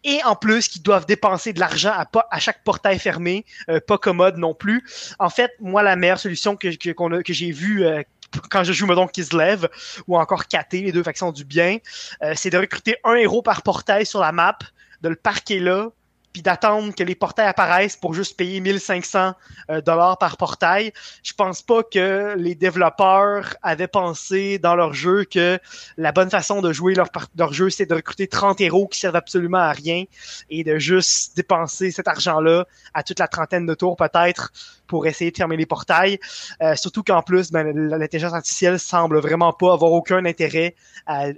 et 0.04 0.22
en 0.24 0.36
plus 0.36 0.68
qui 0.68 0.80
doivent 0.80 1.06
dépenser 1.06 1.52
de 1.52 1.60
l'argent 1.60 1.92
à, 1.92 2.38
chaque 2.38 2.62
portail 2.64 2.98
fermé, 2.98 3.44
euh, 3.68 3.80
pas 3.80 3.98
commode 3.98 4.36
non 4.36 4.54
plus. 4.54 4.84
En 5.18 5.28
fait, 5.28 5.52
moi, 5.60 5.82
la 5.82 5.96
meilleure 5.96 6.20
solution 6.20 6.56
que 6.56 6.70
j'ai 6.70 7.50
vue 7.52 7.84
euh, 7.84 8.02
quand 8.50 8.64
je 8.64 8.72
joue, 8.72 8.86
mettons, 8.86 9.06
Kislev 9.06 9.68
ou 10.06 10.18
encore 10.18 10.46
KT, 10.46 10.72
les 10.72 10.92
deux 10.92 11.02
factions 11.02 11.32
du 11.32 11.44
bien, 11.44 11.78
euh, 12.22 12.32
c'est 12.36 12.50
de 12.50 12.58
recruter 12.58 12.96
un 13.04 13.14
héros 13.14 13.42
par 13.42 13.62
portail 13.62 14.06
sur 14.06 14.20
la 14.20 14.32
map, 14.32 14.58
de 15.02 15.08
le 15.08 15.16
parquer 15.16 15.60
là, 15.60 15.88
puis 16.32 16.42
d'attendre 16.42 16.94
que 16.94 17.02
les 17.02 17.14
portails 17.14 17.48
apparaissent 17.48 17.96
pour 17.96 18.14
juste 18.14 18.36
payer 18.36 18.60
1500 18.60 19.32
euh, 19.70 19.80
dollars 19.80 20.18
par 20.18 20.36
portail. 20.36 20.92
Je 21.22 21.32
pense 21.32 21.62
pas 21.62 21.82
que 21.82 22.34
les 22.36 22.54
développeurs 22.54 23.54
avaient 23.62 23.88
pensé 23.88 24.58
dans 24.58 24.74
leur 24.74 24.92
jeu 24.94 25.24
que 25.24 25.58
la 25.96 26.12
bonne 26.12 26.30
façon 26.30 26.60
de 26.60 26.72
jouer 26.72 26.94
leur, 26.94 27.52
jeu, 27.52 27.70
c'est 27.70 27.86
de 27.86 27.94
recruter 27.94 28.26
30 28.26 28.60
héros 28.60 28.86
qui 28.86 29.00
servent 29.00 29.16
absolument 29.16 29.58
à 29.58 29.72
rien 29.72 30.04
et 30.50 30.64
de 30.64 30.78
juste 30.78 31.36
dépenser 31.36 31.90
cet 31.90 32.08
argent-là 32.08 32.66
à 32.94 33.02
toute 33.02 33.18
la 33.18 33.28
trentaine 33.28 33.66
de 33.66 33.74
tours 33.74 33.96
peut-être 33.96 34.52
pour 34.86 35.06
essayer 35.06 35.30
de 35.30 35.36
fermer 35.36 35.56
les 35.56 35.66
portails. 35.66 36.18
Euh, 36.62 36.74
surtout 36.74 37.02
qu'en 37.02 37.22
plus, 37.22 37.50
ben, 37.50 37.70
l'intelligence 37.72 38.32
artificielle 38.32 38.78
semble 38.78 39.18
vraiment 39.18 39.52
pas 39.52 39.72
avoir 39.72 39.92
aucun 39.92 40.24
intérêt 40.24 40.74
à 41.06 41.28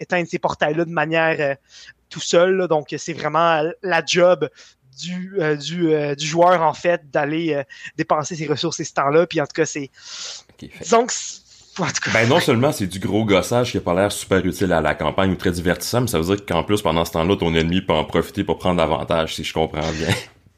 éteindre 0.00 0.28
ces 0.28 0.38
portails-là 0.38 0.84
de 0.84 0.90
manière 0.90 1.36
euh, 1.40 1.54
tout 2.16 2.22
seul. 2.22 2.56
là. 2.56 2.66
Donc, 2.66 2.94
c'est 2.96 3.12
vraiment 3.12 3.62
la 3.82 4.02
job 4.04 4.48
du, 4.98 5.34
euh, 5.38 5.54
du, 5.56 5.92
euh, 5.92 6.14
du 6.14 6.26
joueur, 6.26 6.62
en 6.62 6.72
fait, 6.72 7.10
d'aller 7.10 7.52
euh, 7.52 7.62
dépenser 7.96 8.36
ses 8.36 8.46
ressources 8.46 8.80
et 8.80 8.84
ce 8.84 8.94
temps-là. 8.94 9.26
Puis 9.26 9.38
en 9.40 9.44
tout 9.44 9.52
cas, 9.54 9.66
c'est... 9.66 9.90
En 11.78 11.86
tout 11.88 12.00
cas, 12.02 12.10
Ben 12.14 12.26
non 12.26 12.40
seulement 12.40 12.72
c'est 12.72 12.86
du 12.86 12.98
gros 12.98 13.26
gossage 13.26 13.72
qui 13.72 13.76
a 13.76 13.82
pas 13.82 13.92
l'air 13.92 14.10
super 14.10 14.44
utile 14.46 14.72
à 14.72 14.80
la 14.80 14.94
campagne 14.94 15.32
ou 15.32 15.36
très 15.36 15.50
divertissant, 15.50 16.00
mais 16.00 16.06
ça 16.06 16.18
veut 16.18 16.24
dire 16.24 16.46
qu'en 16.46 16.64
plus 16.64 16.80
pendant 16.80 17.04
ce 17.04 17.12
temps-là, 17.12 17.36
ton 17.36 17.54
ennemi 17.54 17.82
peut 17.82 17.92
en 17.92 18.06
profiter 18.06 18.44
pour 18.44 18.58
prendre 18.58 18.78
l'avantage, 18.78 19.34
si 19.34 19.44
je 19.44 19.52
comprends 19.52 19.92
bien. 19.92 20.08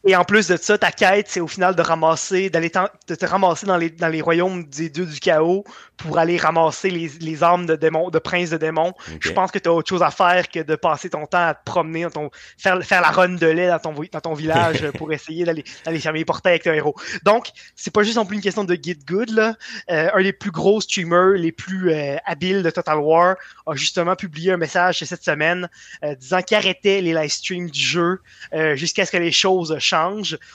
Et 0.06 0.14
en 0.14 0.24
plus 0.24 0.48
de 0.48 0.56
ça, 0.56 0.78
ta 0.78 0.92
quête, 0.92 1.26
c'est 1.28 1.40
au 1.40 1.48
final 1.48 1.74
de 1.74 1.82
ramasser, 1.82 2.50
d'aller 2.50 2.70
de 3.08 3.14
te 3.14 3.26
ramasser 3.26 3.66
dans 3.66 3.76
les, 3.76 3.90
dans 3.90 4.08
les 4.08 4.20
royaumes 4.20 4.64
des 4.64 4.88
dieux 4.88 5.06
du 5.06 5.18
chaos 5.18 5.64
pour 5.96 6.18
aller 6.18 6.36
ramasser 6.36 6.90
les, 6.90 7.10
les 7.20 7.42
armes 7.42 7.66
de 7.66 7.74
démons, 7.74 8.08
de 8.08 8.20
princes 8.20 8.50
de 8.50 8.56
démons. 8.56 8.94
Je 9.20 9.32
pense 9.32 9.50
que 9.50 9.58
tu 9.58 9.68
as 9.68 9.72
autre 9.72 9.88
chose 9.88 10.02
à 10.02 10.10
faire 10.10 10.48
que 10.48 10.60
de 10.60 10.76
passer 10.76 11.10
ton 11.10 11.26
temps 11.26 11.48
à 11.48 11.54
te 11.54 11.64
promener, 11.64 12.04
dans 12.04 12.10
ton, 12.10 12.30
faire, 12.56 12.80
faire 12.84 13.02
la 13.02 13.10
run 13.10 13.30
de 13.30 13.46
lait 13.46 13.66
dans 13.66 13.80
ton, 13.80 13.94
dans 14.12 14.20
ton 14.20 14.34
village 14.34 14.88
pour 14.96 15.12
essayer 15.12 15.44
d'aller 15.44 15.64
fermer 15.98 16.20
les 16.20 16.24
portails 16.24 16.52
avec 16.52 16.62
ton 16.62 16.72
héros. 16.72 16.94
Donc, 17.24 17.48
c'est 17.74 17.92
pas 17.92 18.04
juste 18.04 18.16
non 18.16 18.24
plus 18.24 18.36
une 18.36 18.42
question 18.42 18.64
de 18.64 18.78
get 18.80 18.98
good. 19.04 19.30
Là. 19.30 19.56
Euh, 19.90 20.10
un 20.14 20.22
des 20.22 20.32
plus 20.32 20.52
gros 20.52 20.80
streamers, 20.80 21.30
les 21.30 21.52
plus 21.52 21.90
euh, 21.92 22.16
habiles 22.24 22.62
de 22.62 22.70
Total 22.70 22.98
War, 22.98 23.34
a 23.66 23.74
justement 23.74 24.14
publié 24.14 24.52
un 24.52 24.56
message 24.56 25.00
cette 25.02 25.24
semaine 25.24 25.68
euh, 26.04 26.14
disant 26.14 26.40
qu'il 26.42 26.56
arrêtait 26.56 27.00
les 27.00 27.12
live 27.12 27.30
streams 27.30 27.70
du 27.70 27.80
jeu 27.80 28.20
jusqu'à 28.74 29.04
ce 29.04 29.12
que 29.12 29.16
les 29.16 29.32
choses 29.32 29.76
changent. 29.78 29.97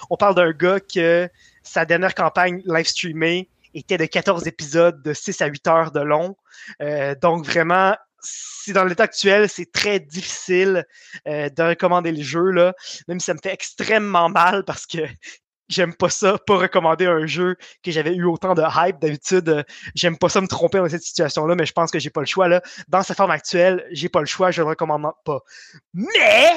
On 0.10 0.18
parle 0.18 0.36
d'un 0.36 0.52
gars 0.52 0.80
que 0.80 1.30
sa 1.64 1.86
dernière 1.86 2.16
campagne 2.16 2.62
live 2.66 2.88
streamée 2.88 3.50
était 3.74 3.98
de 3.98 4.06
14 4.06 4.48
épisodes 4.48 5.02
de 5.02 5.14
6 5.14 5.42
à 5.42 5.48
8 5.48 5.68
heures 5.68 5.92
de 5.92 6.02
long. 6.02 6.36
Euh, 6.82 7.16
donc 7.22 7.46
vraiment, 7.46 7.96
c'est 8.20 8.74
dans 8.74 8.86
l'état 8.86 9.04
actuel, 9.04 9.50
c'est 9.50 9.72
très 9.72 10.00
difficile 10.00 10.86
euh, 11.28 11.50
de 11.50 11.64
recommander 11.64 12.12
le 12.12 12.22
jeu, 12.22 12.52
même 13.08 13.20
si 13.20 13.26
ça 13.26 13.34
me 13.34 13.40
fait 13.42 13.54
extrêmement 13.54 14.30
mal 14.30 14.64
parce 14.64 14.86
que 14.86 15.00
j'aime 15.70 15.94
pas 15.94 16.10
ça, 16.10 16.38
pas 16.46 16.58
recommander 16.58 17.06
un 17.06 17.26
jeu 17.26 17.56
que 17.84 17.92
j'avais 17.92 18.16
eu 18.16 18.26
autant 18.26 18.54
de 18.54 18.64
hype. 18.64 19.00
D'habitude, 19.00 19.66
j'aime 19.96 20.18
pas 20.18 20.30
ça 20.30 20.42
me 20.42 20.48
tromper 20.48 20.78
dans 20.78 20.90
cette 20.90 21.04
situation-là, 21.04 21.56
mais 21.56 21.66
je 21.66 21.74
pense 21.74 21.92
que 21.92 22.00
j'ai 22.00 22.10
pas 22.10 22.22
le 22.22 22.28
choix. 22.28 22.48
Dans 22.88 23.04
sa 23.04 23.16
forme 23.16 23.32
actuelle, 23.32 23.86
j'ai 23.92 24.10
pas 24.10 24.20
le 24.20 24.26
choix, 24.26 24.52
je 24.52 24.62
le 24.62 24.68
recommande 24.68 25.12
pas. 25.26 25.40
Mais 25.94 26.52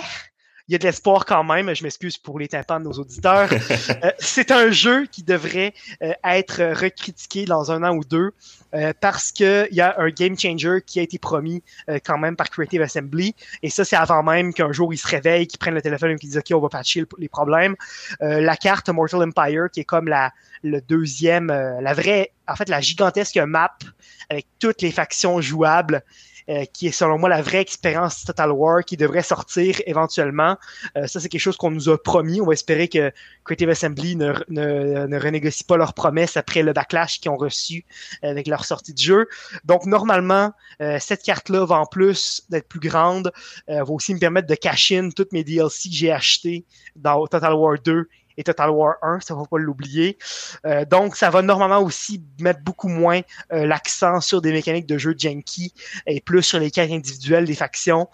il 0.68 0.72
y 0.72 0.74
a 0.74 0.78
de 0.78 0.84
l'espoir 0.84 1.24
quand 1.24 1.44
même. 1.44 1.74
Je 1.74 1.82
m'excuse 1.82 2.18
pour 2.18 2.38
les 2.38 2.48
tympans 2.48 2.80
de 2.80 2.84
nos 2.84 2.92
auditeurs. 2.92 3.48
Euh, 4.02 4.10
c'est 4.18 4.50
un 4.50 4.70
jeu 4.70 5.06
qui 5.06 5.22
devrait 5.22 5.72
euh, 6.02 6.12
être 6.24 6.80
recritiqué 6.80 7.44
dans 7.44 7.70
un 7.70 7.82
an 7.82 7.94
ou 7.94 8.04
deux 8.04 8.32
euh, 8.74 8.92
parce 9.00 9.32
qu'il 9.32 9.68
y 9.70 9.80
a 9.80 9.94
un 9.98 10.08
game 10.10 10.38
changer 10.38 10.78
qui 10.84 10.98
a 10.98 11.02
été 11.02 11.18
promis 11.18 11.62
quand 12.04 12.18
même 12.18 12.36
par 12.36 12.50
Creative 12.50 12.82
Assembly. 12.82 13.34
Et 13.62 13.70
ça, 13.70 13.84
c'est 13.84 13.96
avant 13.96 14.22
même 14.22 14.52
qu'un 14.52 14.72
jour 14.72 14.92
ils 14.92 14.98
se 14.98 15.06
réveillent, 15.06 15.46
qu'ils 15.46 15.58
prennent 15.58 15.74
le 15.74 15.82
téléphone 15.82 16.12
et 16.12 16.16
qu'ils 16.16 16.30
disent 16.30 16.38
OK, 16.38 16.52
on 16.52 16.60
va 16.60 16.68
patcher 16.68 17.04
les 17.18 17.28
problèmes. 17.28 17.76
la 18.20 18.56
carte 18.56 18.88
Mortal 18.88 19.22
Empire, 19.22 19.66
qui 19.72 19.80
est 19.80 19.84
comme 19.84 20.08
la 20.08 20.32
le 20.62 20.80
deuxième, 20.80 21.46
la 21.46 21.94
vraie, 21.94 22.32
en 22.48 22.56
fait, 22.56 22.68
la 22.68 22.80
gigantesque 22.80 23.36
map 23.36 23.76
avec 24.30 24.46
toutes 24.58 24.82
les 24.82 24.90
factions 24.90 25.40
jouables 25.40 26.02
euh, 26.48 26.64
qui 26.72 26.86
est 26.86 26.92
selon 26.92 27.18
moi 27.18 27.28
la 27.28 27.42
vraie 27.42 27.60
expérience 27.60 28.24
Total 28.24 28.52
War 28.52 28.84
qui 28.84 28.96
devrait 28.96 29.22
sortir 29.22 29.80
éventuellement. 29.86 30.56
Euh, 30.96 31.06
ça, 31.06 31.18
c'est 31.18 31.28
quelque 31.28 31.40
chose 31.40 31.56
qu'on 31.56 31.70
nous 31.70 31.88
a 31.88 32.00
promis. 32.00 32.40
On 32.40 32.46
va 32.46 32.52
espérer 32.52 32.88
que 32.88 33.12
Creative 33.44 33.70
Assembly 33.70 34.16
ne, 34.16 34.32
ne, 34.48 35.06
ne 35.06 35.18
renégocie 35.18 35.64
pas 35.64 35.76
leurs 35.76 35.94
promesses 35.94 36.36
après 36.36 36.62
le 36.62 36.72
backlash 36.72 37.20
qu'ils 37.20 37.30
ont 37.30 37.36
reçu 37.36 37.84
avec 38.22 38.46
leur 38.46 38.64
sortie 38.64 38.92
de 38.92 38.98
jeu. 38.98 39.26
Donc, 39.64 39.86
normalement, 39.86 40.52
euh, 40.80 40.98
cette 41.00 41.22
carte-là 41.22 41.64
va 41.64 41.80
en 41.80 41.86
plus 41.86 42.42
d'être 42.48 42.68
plus 42.68 42.80
grande, 42.80 43.32
va 43.68 43.90
aussi 43.90 44.14
me 44.14 44.20
permettre 44.20 44.46
de 44.46 44.54
cash 44.54 44.92
in 44.92 45.10
toutes 45.10 45.32
mes 45.32 45.42
DLC 45.42 45.88
que 45.88 45.94
j'ai 45.94 46.12
achetés 46.12 46.64
dans 46.94 47.26
Total 47.26 47.54
War 47.54 47.76
2 47.82 48.08
et 48.36 48.44
Total 48.44 48.70
War 48.70 48.96
1, 49.02 49.20
ça 49.20 49.34
ne 49.34 49.40
faut 49.40 49.46
pas 49.46 49.58
l'oublier. 49.58 50.18
Euh, 50.64 50.84
donc, 50.84 51.16
ça 51.16 51.30
va 51.30 51.42
normalement 51.42 51.80
aussi 51.80 52.22
mettre 52.40 52.60
beaucoup 52.60 52.88
moins 52.88 53.20
euh, 53.52 53.66
l'accent 53.66 54.20
sur 54.20 54.40
des 54.40 54.52
mécaniques 54.52 54.86
de 54.86 54.98
jeu 54.98 55.14
janky 55.16 55.72
et 56.06 56.20
plus 56.20 56.42
sur 56.42 56.58
les 56.58 56.70
cartes 56.70 56.90
individuelles 56.90 57.46
des 57.46 57.54
factions. 57.54 58.08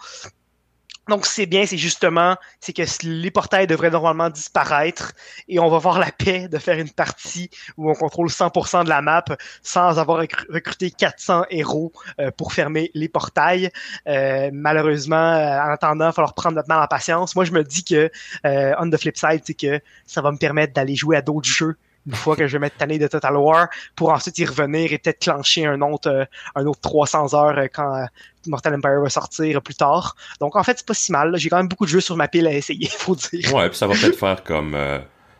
Donc 1.09 1.25
c'est 1.25 1.45
bien, 1.45 1.65
c'est 1.65 1.77
justement, 1.77 2.37
c'est 2.61 2.71
que 2.71 2.83
les 3.03 3.29
portails 3.29 3.67
devraient 3.67 3.89
normalement 3.89 4.29
disparaître 4.29 5.11
et 5.49 5.59
on 5.59 5.69
va 5.69 5.77
voir 5.77 5.99
la 5.99 6.11
paix 6.11 6.47
de 6.47 6.57
faire 6.57 6.79
une 6.79 6.89
partie 6.89 7.49
où 7.75 7.89
on 7.89 7.93
contrôle 7.93 8.29
100% 8.29 8.85
de 8.85 8.89
la 8.89 9.01
map 9.01 9.25
sans 9.63 9.99
avoir 9.99 10.19
recruté 10.49 10.91
400 10.91 11.45
héros 11.49 11.91
euh, 12.19 12.31
pour 12.31 12.53
fermer 12.53 12.89
les 12.93 13.09
portails. 13.09 13.69
Euh, 14.07 14.49
malheureusement, 14.53 15.15
euh, 15.15 15.59
en 15.59 15.71
attendant, 15.71 16.05
il 16.05 16.07
va 16.07 16.11
falloir 16.13 16.35
prendre 16.35 16.55
notre 16.55 16.69
mal 16.69 16.81
en 16.81 16.87
patience. 16.87 17.35
Moi, 17.35 17.43
je 17.43 17.51
me 17.51 17.63
dis 17.63 17.83
que 17.83 18.09
on 18.43 18.89
the 18.89 18.97
flip 18.97 19.17
side, 19.17 19.41
c'est 19.43 19.53
que 19.53 19.81
ça 20.05 20.21
va 20.21 20.31
me 20.31 20.37
permettre 20.37 20.73
d'aller 20.73 20.95
jouer 20.95 21.17
à 21.17 21.21
d'autres 21.21 21.49
jeux 21.49 21.75
une 22.05 22.15
fois 22.15 22.35
que 22.35 22.47
je 22.47 22.53
vais 22.53 22.59
mettre 22.59 22.77
tanné 22.77 22.99
de 22.99 23.07
Total 23.07 23.35
War 23.35 23.69
pour 23.95 24.11
ensuite 24.11 24.37
y 24.37 24.45
revenir 24.45 24.91
et 24.91 24.97
peut-être 24.97 25.19
clencher 25.19 25.65
un 25.65 25.81
autre 25.81 26.09
euh, 26.09 26.25
un 26.55 26.65
autre 26.65 26.81
300 26.81 27.33
heures 27.33 27.57
euh, 27.57 27.67
quand 27.73 27.95
euh, 27.95 28.05
Mortal 28.47 28.75
Empire 28.75 29.01
va 29.01 29.09
sortir 29.09 29.61
plus 29.61 29.75
tard. 29.75 30.15
Donc 30.39 30.55
en 30.55 30.63
fait, 30.63 30.77
c'est 30.77 30.85
pas 30.85 30.93
si 30.93 31.11
mal. 31.11 31.35
J'ai 31.37 31.49
quand 31.49 31.57
même 31.57 31.69
beaucoup 31.69 31.85
de 31.85 31.89
jeux 31.89 32.01
sur 32.01 32.17
ma 32.17 32.27
pile 32.27 32.47
à 32.47 32.53
essayer, 32.53 32.87
faut 32.97 33.15
dire. 33.15 33.53
Ouais, 33.53 33.69
puis 33.69 33.77
ça 33.77 33.87
va 33.87 33.93
peut-être 33.93 34.19
faire 34.19 34.43
comme 34.43 34.77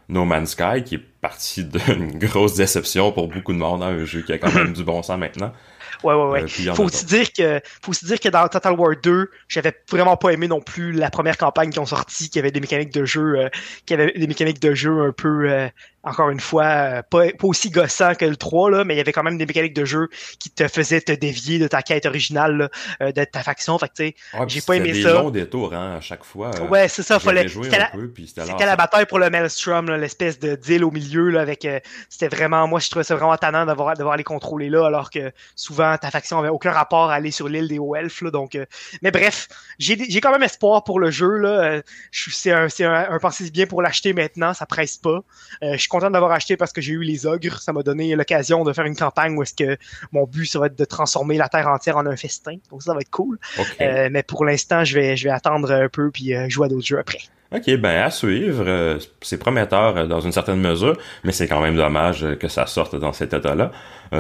No 0.08 0.26
Man's 0.26 0.52
Sky 0.52 0.84
qui 0.86 0.96
est 0.96 1.06
parti 1.22 1.66
d'une 1.66 2.18
grosse 2.18 2.56
déception 2.56 3.12
pour 3.12 3.28
beaucoup 3.28 3.52
de 3.52 3.58
monde, 3.58 3.84
hein, 3.84 3.88
un 3.88 4.06
jeu 4.06 4.22
qui 4.22 4.32
a 4.32 4.38
quand 4.38 4.54
même 4.54 4.74
du 4.74 4.84
bon 4.84 5.04
sens 5.04 5.18
maintenant. 5.18 5.52
Ouais, 6.04 6.14
ouais, 6.16 6.42
ouais. 6.42 6.74
faut 6.76 6.84
aussi 6.84 7.06
dire 7.06 7.32
que, 7.32 7.62
faut 7.82 7.92
aussi 7.92 8.04
dire 8.04 8.20
que 8.20 8.28
dans 8.28 8.46
Total 8.50 8.74
War 8.74 8.94
2, 9.02 9.32
j'avais 9.48 9.74
vraiment 9.90 10.18
pas 10.18 10.32
aimé 10.32 10.50
non 10.50 10.60
plus 10.60 10.92
la 10.92 11.10
première 11.10 11.38
campagne 11.38 11.70
qui 11.70 11.80
ont 11.80 11.86
sorti, 11.86 12.30
qui 12.30 12.40
avait 12.40 12.52
des 12.52 12.60
mécaniques 12.60 12.92
de 12.92 13.06
jeu, 13.06 13.50
qui 13.86 13.94
avait 13.94 14.12
des 14.12 14.28
mécaniques 14.28 14.60
de 14.60 14.74
jeu 14.74 15.02
un 15.02 15.14
peu 15.14 15.70
encore 16.04 16.30
une 16.30 16.40
fois, 16.40 16.66
euh, 16.66 17.02
pas, 17.02 17.28
pas, 17.32 17.48
aussi 17.48 17.70
gossant 17.70 18.14
que 18.16 18.26
le 18.26 18.36
3, 18.36 18.70
là, 18.70 18.84
mais 18.84 18.94
il 18.94 18.98
y 18.98 19.00
avait 19.00 19.14
quand 19.14 19.24
même 19.24 19.38
des 19.38 19.46
mécaniques 19.46 19.74
de 19.74 19.86
jeu 19.86 20.10
qui 20.38 20.50
te 20.50 20.68
faisaient 20.68 21.00
te 21.00 21.14
dévier 21.14 21.60
de 21.60 21.68
ta 21.68 21.82
quête 21.82 22.06
originale, 22.06 22.70
euh, 23.02 23.12
de 23.14 23.24
ta 23.24 23.42
faction. 23.42 23.78
Fait 23.80 23.88
que, 23.88 23.94
tu 23.94 24.04
sais, 24.08 24.16
j'ai 24.48 24.62
pas 24.62 24.76
aimé 24.76 24.92
des 24.92 25.04
ça. 25.04 25.14
longs 25.14 25.30
détours, 25.30 25.74
hein, 25.74 25.96
à 25.98 26.02
chaque 26.02 26.26
fois. 26.26 26.52
Euh, 26.60 26.68
ouais, 26.68 26.90
c'est 26.90 27.04
ça, 27.04 27.20
fallait. 27.20 27.48
C'était 27.48 27.78
la, 27.78 28.66
la, 28.66 28.76
bataille 28.76 29.06
pour 29.06 29.18
le 29.18 29.30
Maelstrom, 29.30 29.90
l'espèce 29.92 30.40
de 30.40 30.56
deal 30.56 30.84
au 30.84 30.92
milieu, 30.92 31.30
là, 31.30 31.42
avec, 31.42 31.66
c'était 32.10 32.28
vraiment, 32.28 32.68
moi, 32.68 32.82
je 32.82 32.90
trouvais 32.90 33.06
ça 33.06 33.16
vraiment 33.16 33.38
tannant 33.38 33.66
d'avoir, 33.66 33.96
devoir 33.96 34.18
les 34.18 34.24
contrôler 34.24 34.70
là, 34.70 34.86
alors 34.86 35.10
que 35.10 35.32
souvent, 35.56 35.98
ta 35.98 36.12
faction 36.12 36.38
avait 36.40 36.50
aucun 36.50 36.72
rapport 36.72 37.12
à 37.12 37.16
aller 37.16 37.32
sur 37.32 37.48
l'île 37.48 37.70
des 37.70 37.80
hauts 37.80 37.96
elfes, 37.96 38.22
là, 38.22 38.32
donc, 38.32 38.58
mais 39.02 39.12
bref, 39.12 39.48
j'ai, 39.80 39.98
j'ai 40.10 40.20
quand 40.20 40.32
même 40.32 40.44
espoir 40.44 40.84
pour 40.84 41.00
le 41.00 41.12
jeu, 41.12 41.38
là. 41.38 41.82
c'est 42.12 42.52
un, 42.52 42.68
c'est 42.68 42.84
un, 42.84 43.08
un, 43.10 43.20
bien 43.54 43.66
pour 43.68 43.82
l'acheter 43.82 44.14
maintenant, 44.14 44.54
ça 44.54 44.66
presse 44.66 44.98
pas. 44.98 45.22
je 45.62 45.88
content 45.94 46.10
d'avoir 46.10 46.32
acheté 46.32 46.58
parce 46.58 46.74
que 46.74 46.82
j'ai 46.82 46.94
eu 46.94 47.04
les 47.04 47.26
ogres. 47.28 47.60
Ça 47.60 47.72
m'a 47.72 47.84
donné 47.84 48.16
l'occasion 48.16 48.64
de 48.64 48.74
faire 48.74 48.86
une 48.86 48.96
campagne 48.96 49.38
où 49.38 49.44
est-ce 49.44 49.54
que 49.54 49.78
mon 50.12 50.26
but, 50.26 50.46
ça 50.46 50.60
va 50.60 50.66
être 50.66 50.78
de 50.78 50.86
transformer 50.86 51.38
la 51.38 51.50
terre 51.50 51.68
entière 51.68 51.98
en 51.98 52.06
un 52.08 52.16
festin. 52.16 52.56
Donc 52.72 52.82
ça 52.82 52.94
va 52.94 53.02
être 53.02 53.12
cool. 53.12 53.38
Euh, 53.80 54.10
mais 54.12 54.24
pour 54.24 54.44
l'instant, 54.44 54.84
je 54.84 54.96
vais, 54.96 55.16
je 55.16 55.26
vais 55.26 55.30
attendre 55.30 55.72
un 55.72 55.90
peu 55.90 56.10
puis 56.10 56.34
euh, 56.34 56.50
jouer 56.50 56.66
à 56.66 56.70
d'autres 56.70 56.86
jeux 56.86 57.00
après. 57.00 57.20
Ok, 57.56 57.70
ben 57.78 58.02
à 58.02 58.10
suivre. 58.10 58.64
Euh, 58.66 58.98
c'est 59.22 59.38
prometteur 59.38 60.08
dans 60.08 60.20
une 60.20 60.32
certaine 60.32 60.60
mesure, 60.60 60.98
mais 61.24 61.32
c'est 61.32 61.48
quand 61.48 61.62
même 61.62 61.76
dommage 61.76 62.26
que 62.40 62.48
ça 62.48 62.66
sorte 62.66 62.96
dans 62.96 63.14
cet 63.14 63.34
état-là. 63.34 63.72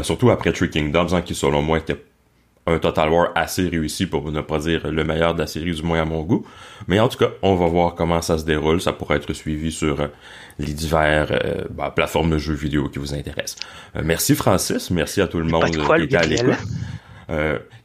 surtout 0.03 0.29
après 0.29 0.53
Three 0.53 0.69
Kingdoms, 0.69 1.13
hein, 1.13 1.21
qui 1.23 1.33
selon 1.33 1.63
moi 1.63 1.79
était 1.79 1.97
un 2.65 2.79
Total 2.79 3.09
War 3.09 3.31
assez 3.35 3.67
réussi 3.67 4.05
pour 4.05 4.31
ne 4.31 4.41
pas 4.41 4.59
dire 4.59 4.89
le 4.89 5.03
meilleur 5.03 5.33
de 5.33 5.39
la 5.39 5.47
série, 5.47 5.73
du 5.73 5.83
moins 5.83 6.01
à 6.01 6.05
mon 6.05 6.21
goût. 6.21 6.45
Mais 6.87 6.99
en 6.99 7.09
tout 7.09 7.17
cas, 7.17 7.29
on 7.41 7.55
va 7.55 7.67
voir 7.67 7.95
comment 7.95 8.21
ça 8.21 8.37
se 8.37 8.45
déroule. 8.45 8.81
Ça 8.81 8.93
pourrait 8.93 9.17
être 9.17 9.33
suivi 9.33 9.71
sur 9.71 9.99
euh, 9.99 10.07
les 10.59 10.73
divers 10.73 11.27
euh, 11.31 11.65
bah, 11.69 11.91
plateformes 11.93 12.31
de 12.31 12.37
jeux 12.37 12.53
vidéo 12.53 12.87
qui 12.89 12.99
vous 12.99 13.13
intéressent. 13.13 13.57
Euh, 13.95 14.01
merci 14.03 14.35
Francis, 14.35 14.91
merci 14.91 15.21
à 15.21 15.27
tout 15.27 15.39
le 15.39 15.45
monde 15.45 15.71
qui 15.71 16.03
était 16.03 16.15
à 16.15 16.23
l'écoute. 16.23 16.55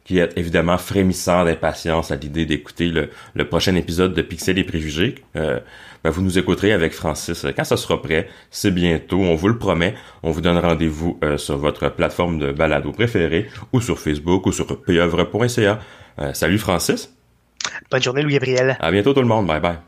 Qui 0.04 0.18
est 0.18 0.36
évidemment 0.36 0.78
frémissant 0.78 1.44
d'impatience 1.44 2.10
à 2.10 2.16
l'idée 2.16 2.46
d'écouter 2.46 2.88
le, 2.88 3.10
le, 3.34 3.44
prochain 3.46 3.74
épisode 3.74 4.14
de 4.14 4.22
Pixel 4.22 4.58
et 4.58 4.64
Préjugés. 4.64 5.16
Ben, 6.04 6.10
vous 6.10 6.22
nous 6.22 6.38
écouterez 6.38 6.72
avec 6.72 6.92
Francis 6.92 7.46
quand 7.56 7.64
ça 7.64 7.76
sera 7.76 8.00
prêt. 8.00 8.28
C'est 8.50 8.70
bientôt, 8.70 9.20
on 9.20 9.34
vous 9.34 9.48
le 9.48 9.58
promet. 9.58 9.94
On 10.22 10.30
vous 10.30 10.40
donne 10.40 10.58
rendez-vous 10.58 11.18
euh, 11.24 11.36
sur 11.36 11.58
votre 11.58 11.88
plateforme 11.88 12.38
de 12.38 12.52
balado 12.52 12.92
préférée 12.92 13.48
ou 13.72 13.80
sur 13.80 13.98
Facebook 13.98 14.46
ou 14.46 14.52
sur 14.52 14.66
peuvre.ca. 14.66 15.80
Euh, 16.20 16.32
salut 16.32 16.58
Francis. 16.58 17.14
Bonne 17.90 18.02
journée 18.02 18.22
Louis-Gabriel. 18.22 18.76
À 18.80 18.90
bientôt 18.90 19.12
tout 19.12 19.22
le 19.22 19.26
monde. 19.26 19.46
Bye 19.46 19.60
bye. 19.60 19.78